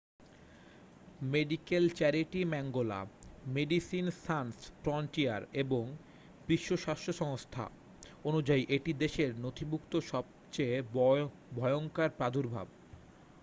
[1.31, 2.99] medical charity ম্যাঙ্গোলা
[3.47, 5.83] Medecins Sans Frontieres এবং
[6.47, 7.63] বিশ্ব স্বাস্থ্য সংস্থা
[8.25, 10.75] অনুযায়ী এটি দেশে নথিভুক্ত সবচেয়ে
[11.55, 12.67] ভয়ঙ্কর প্রাদুর্ভাব